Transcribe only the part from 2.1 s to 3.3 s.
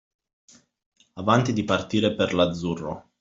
per l’azzurro